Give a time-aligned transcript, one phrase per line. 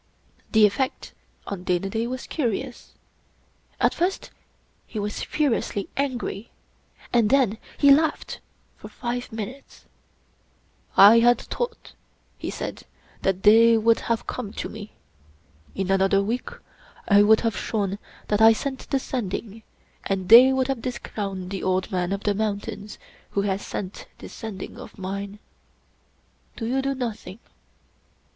[0.51, 1.13] The effect
[1.45, 2.93] on Dana Da was curious.
[3.79, 4.31] At first
[4.87, 6.49] he was furiously angry,
[7.13, 8.39] and then he laughed
[8.77, 9.85] for five min utes.
[10.95, 11.41] 25 English Mystery Stories" I had
[11.79, 11.93] thought,"
[12.39, 12.83] he said,"
[13.21, 14.93] that they would haVe come to me.
[15.75, 16.49] In another week
[17.07, 19.61] I would have shown that I sent the Sending,
[20.07, 22.97] and they would have discrowned the Old Man of the Mountains
[23.29, 25.37] who has sent this Sending of mine
[26.55, 27.37] Do you do nothing.